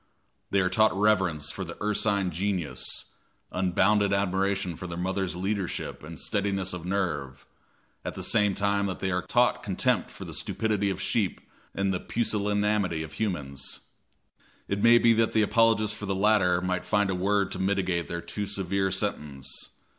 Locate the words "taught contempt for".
9.21-10.25